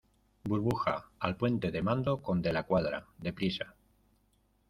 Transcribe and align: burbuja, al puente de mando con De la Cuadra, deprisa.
burbuja, 0.43 1.09
al 1.19 1.35
puente 1.37 1.69
de 1.69 1.83
mando 1.83 2.23
con 2.23 2.41
De 2.41 2.51
la 2.51 2.63
Cuadra, 2.63 3.05
deprisa. 3.19 3.75